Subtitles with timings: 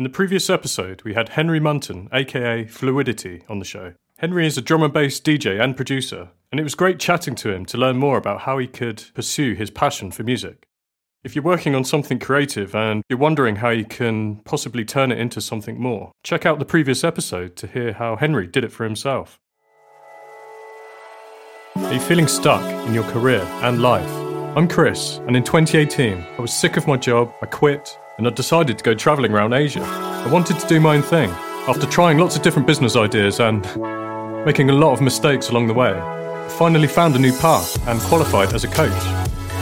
[0.00, 3.92] In the previous episode, we had Henry Munton, aka Fluidity, on the show.
[4.16, 7.52] Henry is a drum and bass DJ and producer, and it was great chatting to
[7.52, 10.66] him to learn more about how he could pursue his passion for music.
[11.22, 15.18] If you're working on something creative and you're wondering how you can possibly turn it
[15.18, 18.84] into something more, check out the previous episode to hear how Henry did it for
[18.84, 19.38] himself.
[21.76, 24.10] Are you feeling stuck in your career and life?
[24.56, 28.30] I'm Chris, and in 2018, I was sick of my job, I quit, and I
[28.32, 29.80] decided to go travelling around Asia.
[29.80, 31.30] I wanted to do my own thing.
[31.66, 33.64] After trying lots of different business ideas and
[34.44, 37.98] making a lot of mistakes along the way, I finally found a new path and
[37.98, 38.92] qualified as a coach.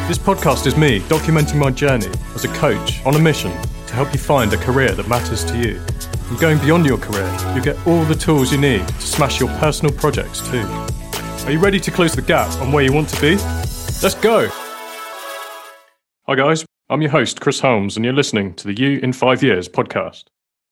[0.09, 3.52] This podcast is me documenting my journey as a coach on a mission
[3.87, 5.80] to help you find a career that matters to you.
[6.29, 9.51] And going beyond your career, you get all the tools you need to smash your
[9.60, 10.66] personal projects too.
[11.46, 13.37] Are you ready to close the gap on where you want to be?
[14.02, 14.48] Let's go!
[16.27, 19.42] Hi guys, I'm your host, Chris Holmes, and you're listening to the You in Five
[19.42, 20.24] Years podcast.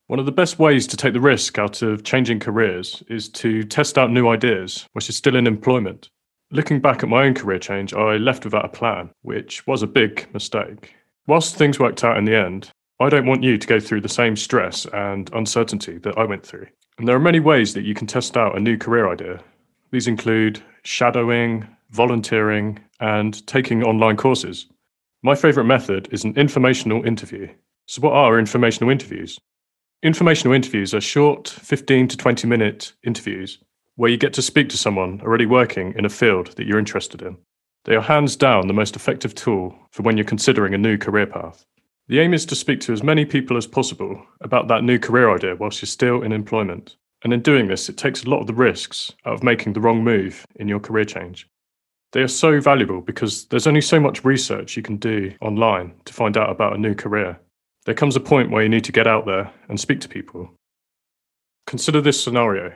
[0.06, 3.64] One of the best ways to take the risk out of changing careers is to
[3.64, 6.08] test out new ideas while you're still in employment.
[6.50, 9.86] Looking back at my own career change, I left without a plan, which was a
[9.86, 10.94] big mistake.
[11.26, 14.08] Whilst things worked out in the end, I don't want you to go through the
[14.08, 16.68] same stress and uncertainty that I went through.
[16.96, 19.40] And there are many ways that you can test out a new career idea.
[19.90, 24.64] These include shadowing, volunteering, and taking online courses.
[25.26, 27.48] My favourite method is an informational interview.
[27.86, 29.40] So, what are informational interviews?
[30.00, 33.58] Informational interviews are short, 15 to 20 minute interviews
[33.96, 37.22] where you get to speak to someone already working in a field that you're interested
[37.22, 37.36] in.
[37.86, 41.26] They are hands down the most effective tool for when you're considering a new career
[41.26, 41.66] path.
[42.06, 45.34] The aim is to speak to as many people as possible about that new career
[45.34, 46.94] idea whilst you're still in employment.
[47.24, 49.80] And in doing this, it takes a lot of the risks out of making the
[49.80, 51.48] wrong move in your career change.
[52.12, 56.12] They are so valuable because there's only so much research you can do online to
[56.12, 57.38] find out about a new career.
[57.84, 60.50] There comes a point where you need to get out there and speak to people.
[61.66, 62.72] Consider this scenario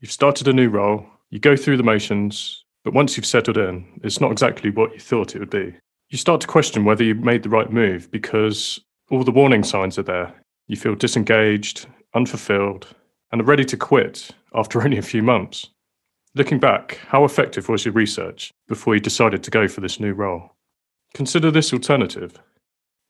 [0.00, 4.00] You've started a new role, you go through the motions, but once you've settled in,
[4.02, 5.74] it's not exactly what you thought it would be.
[6.08, 8.80] You start to question whether you made the right move because
[9.10, 10.34] all the warning signs are there.
[10.68, 12.86] You feel disengaged, unfulfilled,
[13.30, 15.68] and are ready to quit after only a few months.
[16.36, 20.12] Looking back, how effective was your research before you decided to go for this new
[20.12, 20.54] role?
[21.12, 22.40] Consider this alternative.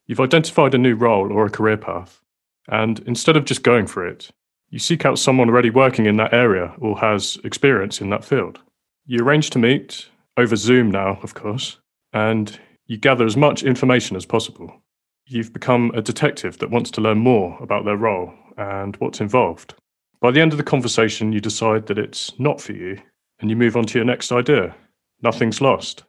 [0.06, 2.22] You've identified a new role or a career path,
[2.68, 4.30] and instead of just going for it,
[4.70, 8.60] you seek out someone already working in that area or has experience in that field.
[9.04, 10.08] You arrange to meet,
[10.38, 11.76] over Zoom now, of course,
[12.14, 14.80] and you gather as much information as possible.
[15.26, 19.74] You've become a detective that wants to learn more about their role and what's involved.
[20.22, 22.98] By the end of the conversation, you decide that it's not for you
[23.40, 24.74] and you move on to your next idea.
[25.22, 26.04] Nothing's lost.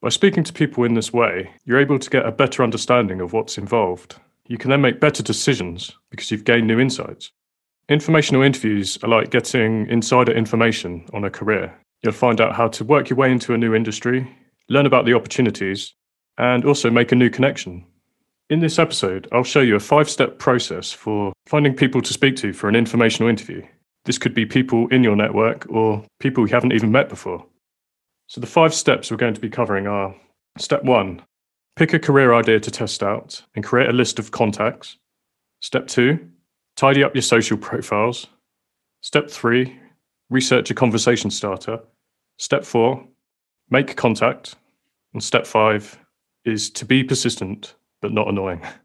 [0.00, 3.32] By speaking to people in this way, you're able to get a better understanding of
[3.32, 4.16] what's involved.
[4.46, 7.30] You can then make better decisions because you've gained new insights.
[7.88, 11.74] Informational interviews are like getting insider information on a career.
[12.02, 14.30] You'll find out how to work your way into a new industry,
[14.68, 15.94] learn about the opportunities,
[16.36, 17.84] and also make a new connection.
[18.50, 22.36] In this episode, I'll show you a five step process for finding people to speak
[22.36, 23.62] to for an informational interview.
[24.04, 27.44] This could be people in your network or people you haven't even met before.
[28.26, 30.14] So, the five steps we're going to be covering are
[30.58, 31.22] step one,
[31.76, 34.98] pick a career idea to test out and create a list of contacts.
[35.60, 36.18] Step two,
[36.76, 38.26] Tidy up your social profiles.
[39.00, 39.78] Step three,
[40.28, 41.78] research a conversation starter.
[42.38, 43.06] Step four,
[43.70, 44.56] make contact.
[45.12, 45.96] And step five
[46.44, 48.62] is to be persistent but not annoying.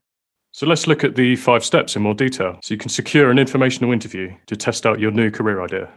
[0.59, 3.39] So let's look at the five steps in more detail so you can secure an
[3.39, 5.89] informational interview to test out your new career idea.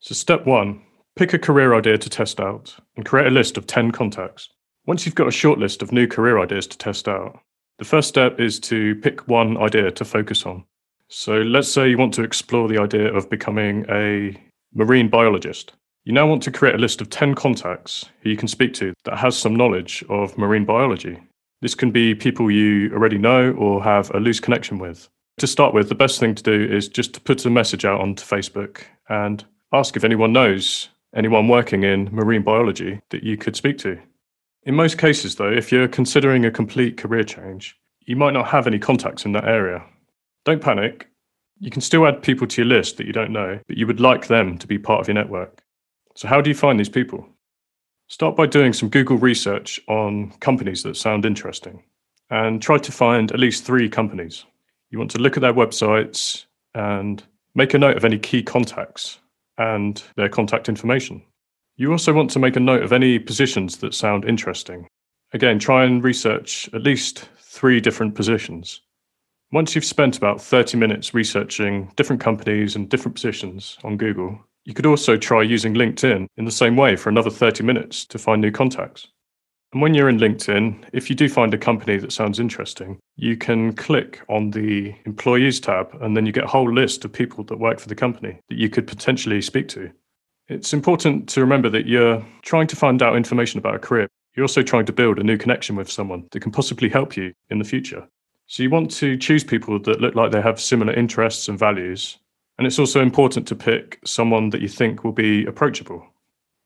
[0.00, 0.80] So, step one,
[1.14, 4.48] pick a career idea to test out and create a list of 10 contacts.
[4.86, 7.38] Once you've got a short list of new career ideas to test out,
[7.76, 10.64] the first step is to pick one idea to focus on.
[11.08, 14.34] So let's say you want to explore the idea of becoming a
[14.72, 15.74] marine biologist.
[16.04, 18.94] You now want to create a list of 10 contacts who you can speak to
[19.04, 21.18] that has some knowledge of marine biology.
[21.60, 25.08] This can be people you already know or have a loose connection with.
[25.38, 28.00] To start with, the best thing to do is just to put a message out
[28.00, 33.56] onto Facebook and ask if anyone knows anyone working in marine biology that you could
[33.56, 33.98] speak to.
[34.64, 38.66] In most cases, though, if you're considering a complete career change, you might not have
[38.66, 39.82] any contacts in that area,
[40.44, 41.08] don't panic.
[41.60, 44.00] You can still add people to your list that you don't know, but you would
[44.00, 45.62] like them to be part of your network.
[46.14, 47.28] So, how do you find these people?
[48.08, 51.82] Start by doing some Google research on companies that sound interesting
[52.30, 54.44] and try to find at least three companies.
[54.90, 57.22] You want to look at their websites and
[57.54, 59.20] make a note of any key contacts
[59.58, 61.22] and their contact information.
[61.76, 64.88] You also want to make a note of any positions that sound interesting.
[65.32, 68.80] Again, try and research at least three different positions
[69.50, 74.74] Once you've spent about 30 minutes researching different companies and different positions on Google, you
[74.74, 78.42] could also try using LinkedIn in the same way for another 30 minutes to find
[78.42, 79.08] new contacts.
[79.72, 83.34] And when you're in LinkedIn, if you do find a company that sounds interesting, you
[83.34, 87.44] can click on the employees tab and then you get a whole list of people
[87.44, 89.90] that work for the company that you could potentially speak to.
[90.48, 94.06] It's important to remember that you're trying to find out information about a career.
[94.36, 97.32] You're also trying to build a new connection with someone that can possibly help you
[97.48, 98.06] in the future.
[98.48, 102.18] So you want to choose people that look like they have similar interests and values.
[102.58, 106.04] And it's also important to pick someone that you think will be approachable.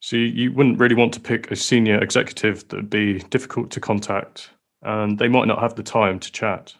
[0.01, 3.71] So you, you wouldn't really want to pick a senior executive that would be difficult
[3.73, 4.51] to contact
[4.83, 6.75] and they might not have the time to chat.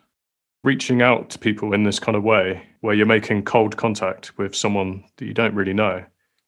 [0.65, 4.57] Reaching out to people in this kind of way, where you're making cold contact with
[4.57, 6.05] someone that you don't really know,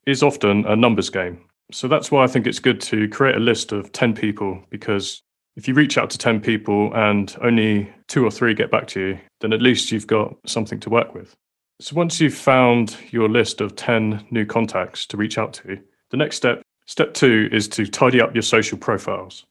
[0.07, 1.41] is often a numbers game.
[1.73, 5.23] So that's why I think it's good to create a list of 10 people because
[5.57, 9.01] if you reach out to 10 people and only two or three get back to
[9.01, 11.37] you, then at least you've got something to work with.
[11.81, 15.81] So once you've found your list of 10 new contacts to reach out to,
[16.11, 19.45] the next step, step two, is to tidy up your social profiles.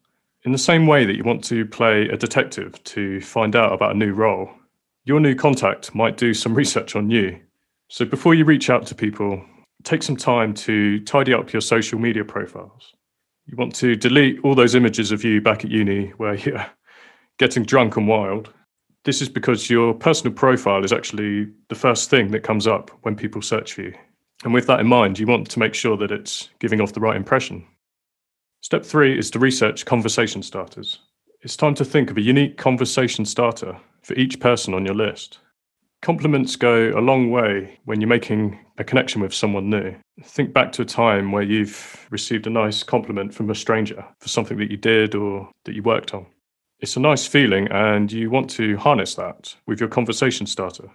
[0.46, 3.96] In the same way that you want to play a detective to find out about
[3.96, 4.50] a new role,
[5.04, 7.38] your new contact might do some research on you.
[7.90, 9.44] So before you reach out to people,
[9.84, 12.94] take some time to tidy up your social media profiles.
[13.48, 16.66] You want to delete all those images of you back at uni where you're
[17.38, 18.54] getting drunk and wild.
[19.06, 23.16] This is because your personal profile is actually the first thing that comes up when
[23.16, 23.94] people search for you.
[24.44, 27.02] And with that in mind, you want to make sure that it's giving off the
[27.02, 27.66] right impression.
[28.62, 31.00] Step three is to research conversation starters.
[31.42, 35.40] It's time to think of a unique conversation starter for each person on your list.
[36.02, 39.94] Compliments go a long way when you're making a connection with someone new.
[40.24, 44.30] Think back to a time where you've received a nice compliment from a stranger for
[44.30, 46.26] something that you did or that you worked on.
[46.84, 50.90] It's a nice feeling, and you want to harness that with your conversation starter.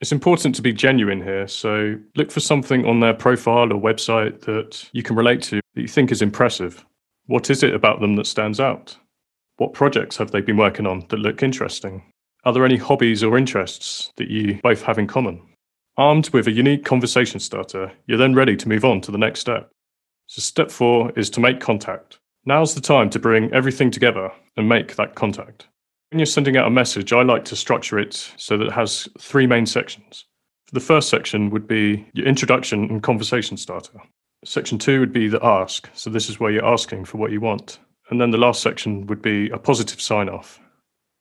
[0.00, 4.42] It's important to be genuine here, so look for something on their profile or website
[4.42, 6.86] that you can relate to that you think is impressive.
[7.26, 8.96] What is it about them that stands out?
[9.56, 12.04] What projects have they been working on that look interesting?
[12.44, 15.42] Are there any hobbies or interests that you both have in common?
[15.96, 19.40] Armed with a unique conversation starter, you're then ready to move on to the next
[19.40, 19.72] step.
[20.28, 22.20] So, step four is to make contact.
[22.44, 25.68] Now's the time to bring everything together and make that contact.
[26.10, 29.08] When you're sending out a message, I like to structure it so that it has
[29.18, 30.24] three main sections.
[30.72, 34.00] The first section would be your introduction and conversation starter.
[34.44, 35.88] Section two would be the ask.
[35.94, 37.78] So, this is where you're asking for what you want.
[38.10, 40.58] And then the last section would be a positive sign off.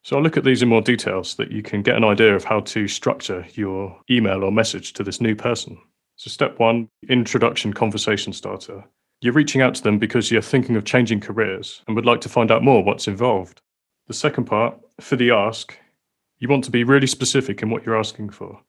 [0.03, 2.35] So I'll look at these in more detail so that you can get an idea
[2.35, 5.77] of how to structure your email or message to this new person.
[6.15, 8.83] So, step one introduction conversation starter.
[9.21, 12.29] You're reaching out to them because you're thinking of changing careers and would like to
[12.29, 13.61] find out more what's involved.
[14.07, 15.77] The second part, for the ask,
[16.39, 18.59] you want to be really specific in what you're asking for.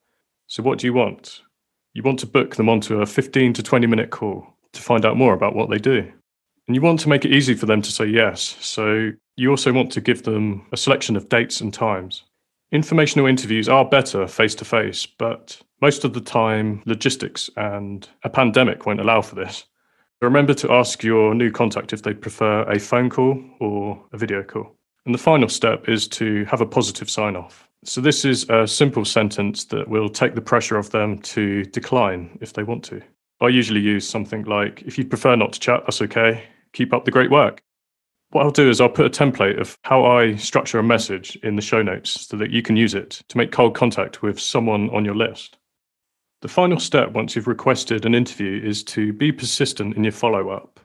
[0.49, 1.40] So, what do you want?
[1.94, 5.16] You want to book them onto a 15 to 20 minute call to find out
[5.16, 6.12] more about what they do.
[6.69, 8.56] And you want to make it easy for them to say yes.
[8.60, 12.25] So, you also want to give them a selection of dates and times.
[12.72, 18.28] Informational interviews are better face to face, but most of the time, logistics and a
[18.28, 19.64] pandemic won't allow for this.
[20.22, 24.44] Remember to ask your new contact if they prefer a phone call or a video
[24.44, 24.76] call.
[25.04, 27.69] And the final step is to have a positive sign off.
[27.84, 32.38] So, this is a simple sentence that will take the pressure off them to decline
[32.40, 33.02] if they want to.
[33.40, 36.44] I usually use something like, if you prefer not to chat, that's okay.
[36.73, 37.61] Keep up the great work.
[38.30, 41.56] What I'll do is I'll put a template of how I structure a message in
[41.56, 44.88] the show notes so that you can use it to make cold contact with someone
[44.90, 45.58] on your list.
[46.42, 50.50] The final step once you've requested an interview is to be persistent in your follow
[50.50, 50.80] up,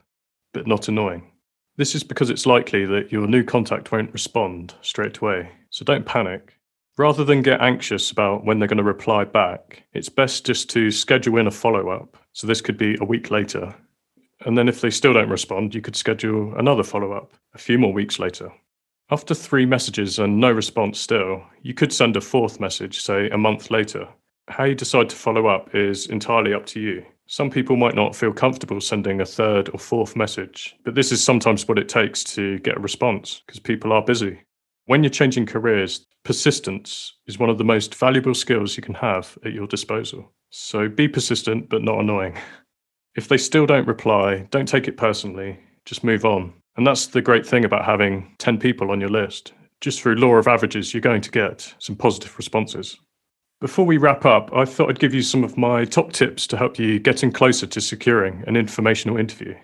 [0.53, 1.31] but not annoying.
[1.75, 6.05] This is because it's likely that your new contact won't respond straight away, so don't
[6.05, 6.53] panic.
[6.97, 10.89] Rather than get anxious about when they're going to reply back, it's best just to
[10.89, 12.17] schedule in a follow up.
[12.31, 13.75] So this could be a week later
[14.45, 17.77] and then if they still don't respond, you could schedule another follow up a few
[17.77, 18.51] more weeks later.
[19.09, 23.37] After three messages and no response still, you could send a fourth message, say a
[23.37, 24.07] month later.
[24.49, 27.05] How you decide to follow up is entirely up to you.
[27.27, 31.21] Some people might not feel comfortable sending a third or fourth message, but this is
[31.21, 34.39] sometimes what it takes to get a response because people are busy.
[34.85, 39.37] When you're changing careers, persistence is one of the most valuable skills you can have
[39.43, 40.31] at your disposal.
[40.49, 42.37] So be persistent, but not annoying.
[43.15, 46.53] If they still don't reply, don't take it personally, just move on.
[46.77, 49.51] And that's the great thing about having 10 people on your list.
[49.81, 52.97] Just through law of averages, you're going to get some positive responses.
[53.59, 56.57] Before we wrap up, I thought I'd give you some of my top tips to
[56.57, 59.55] help you getting closer to securing an informational interview.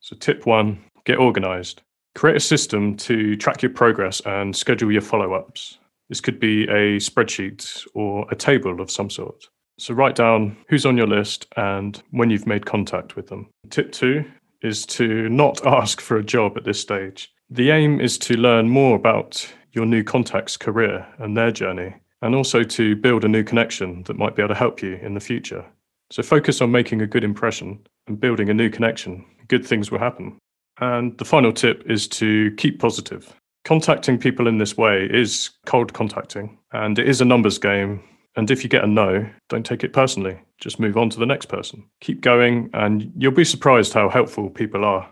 [0.00, 1.82] So, tip one get organized.
[2.14, 5.78] Create a system to track your progress and schedule your follow ups.
[6.08, 9.48] This could be a spreadsheet or a table of some sort.
[9.78, 13.48] So write down who's on your list and when you've made contact with them.
[13.70, 14.24] Tip two
[14.62, 17.32] is to not ask for a job at this stage.
[17.50, 22.34] The aim is to learn more about your new contact's career and their journey, and
[22.34, 25.20] also to build a new connection that might be able to help you in the
[25.20, 25.64] future.
[26.10, 29.24] So focus on making a good impression and building a new connection.
[29.48, 30.38] Good things will happen.
[30.80, 33.34] And the final tip is to keep positive.
[33.64, 38.02] Contacting people in this way is cold contacting, and it is a numbers game.
[38.36, 40.38] And if you get a no, don't take it personally.
[40.60, 41.84] Just move on to the next person.
[42.00, 45.10] Keep going, and you'll be surprised how helpful people are.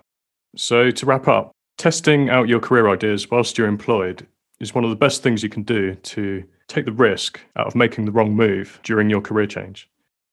[0.57, 4.27] So, to wrap up, testing out your career ideas whilst you're employed
[4.65, 7.75] is one of the best things you can do to take the risk out of
[7.77, 9.89] making the wrong move during your career change.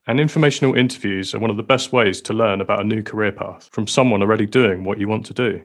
[0.08, 3.34] And informational interviews are one of the best ways to learn about a new career
[3.34, 5.62] path from someone already doing what you want to do.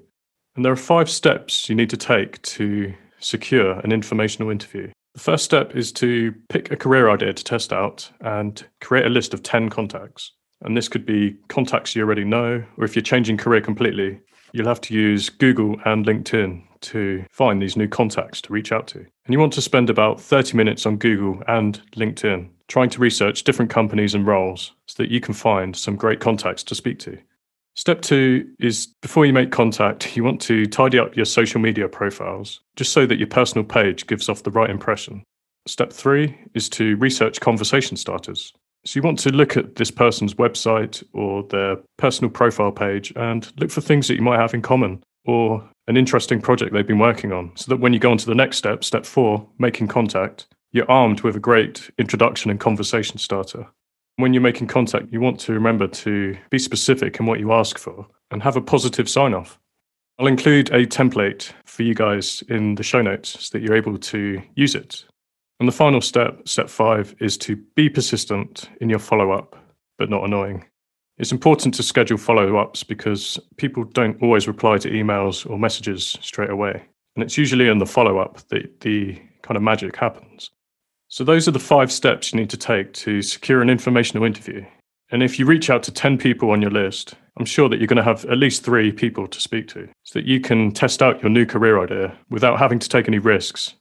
[0.56, 4.90] And there are five steps you need to take to secure an informational interview.
[5.14, 9.10] The first step is to pick a career idea to test out and create a
[9.10, 10.32] list of 10 contacts.
[10.62, 14.20] And this could be contacts you already know, or if you're changing career completely,
[14.52, 18.86] you'll have to use Google and LinkedIn to find these new contacts to reach out
[18.88, 18.98] to.
[18.98, 23.44] And you want to spend about 30 minutes on Google and LinkedIn trying to research
[23.44, 27.18] different companies and roles so that you can find some great contacts to speak to.
[27.74, 31.88] Step two is before you make contact, you want to tidy up your social media
[31.88, 35.22] profiles just so that your personal page gives off the right impression.
[35.66, 38.52] Step three is to research conversation starters.
[38.86, 43.52] So you want to look at this person's website or their personal profile page and
[43.58, 46.98] look for things that you might have in common or an interesting project they've been
[46.98, 49.88] working on so that when you go on to the next step, step four, making
[49.88, 53.66] contact, you're armed with a great introduction and conversation starter.
[54.16, 57.78] When you're making contact, you want to remember to be specific in what you ask
[57.78, 59.60] for and have a positive sign off.
[60.18, 63.98] I'll include a template for you guys in the show notes so that you're able
[63.98, 65.04] to use it.
[65.60, 69.56] And the final step, step five, is to be persistent in your follow up,
[69.98, 70.64] but not annoying.
[71.18, 76.18] It's important to schedule follow ups because people don't always reply to emails or messages
[76.20, 76.82] straight away.
[77.14, 80.50] And it's usually in the follow up that the kind of magic happens.
[81.08, 84.66] So, those are the five steps you need to take to secure an informational interview.
[85.10, 87.86] And if you reach out to 10 people on your list, I'm sure that you're
[87.86, 91.02] going to have at least three people to speak to so that you can test
[91.02, 93.74] out your new career idea without having to take any risks.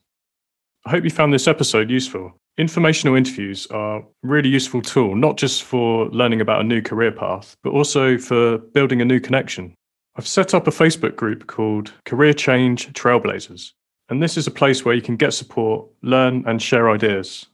[0.84, 2.32] I hope you found this episode useful.
[2.58, 7.12] Informational interviews are a really useful tool, not just for learning about a new career
[7.12, 9.74] path, but also for building a new connection.
[10.16, 13.72] I've set up a Facebook group called Career Change Trailblazers,
[14.08, 17.46] and this is a place where you can get support, learn, and share ideas.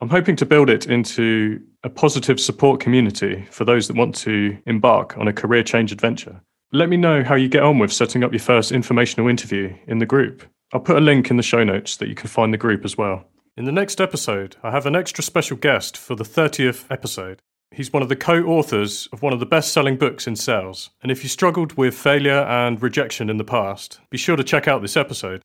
[0.00, 4.56] I'm hoping to build it into a positive support community for those that want to
[4.64, 6.40] embark on a career change adventure.
[6.72, 9.98] Let me know how you get on with setting up your first informational interview in
[9.98, 10.42] the group.
[10.72, 12.96] I'll put a link in the show notes that you can find the group as
[12.96, 13.26] well.
[13.54, 17.42] In the next episode, I have an extra special guest for the 30th episode.
[17.70, 20.88] He's one of the co authors of one of the best selling books in sales.
[21.02, 24.68] And if you struggled with failure and rejection in the past, be sure to check
[24.68, 25.42] out this episode.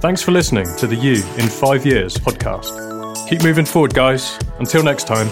[0.00, 3.28] Thanks for listening to the You in Five Years podcast.
[3.28, 4.36] Keep moving forward, guys.
[4.58, 5.28] Until next time.